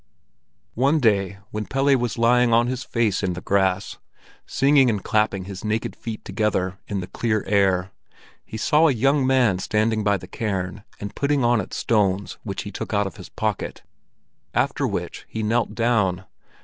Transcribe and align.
One 0.73 0.99
day 0.99 1.37
when 1.51 1.67
Pelle 1.67 1.95
was 1.95 2.17
lying 2.17 2.51
on 2.53 2.65
his 2.65 2.83
face 2.83 3.21
in 3.21 3.33
the 3.33 3.39
grass, 3.41 3.99
singing 4.47 4.89
and 4.89 5.03
clapping 5.03 5.43
his 5.43 5.63
naked 5.63 5.95
feet 5.95 6.25
together 6.25 6.79
in 6.87 7.01
the 7.01 7.05
clear 7.07 7.43
air, 7.45 7.91
he 8.43 8.57
saw 8.57 8.87
a 8.87 8.91
young 8.93 9.27
man 9.27 9.59
standing 9.59 10.03
by 10.03 10.17
the 10.17 10.25
cairn 10.25 10.83
and 10.99 11.13
putting 11.13 11.43
on 11.43 11.61
it 11.61 11.71
stones 11.71 12.39
which 12.41 12.63
he 12.63 12.71
took 12.71 12.95
out 12.95 13.05
of 13.05 13.17
his 13.17 13.29
pocket; 13.29 13.83
after 14.55 14.87
which 14.87 15.27
he 15.29 15.43
knelt 15.43 15.75
down. 15.75 16.25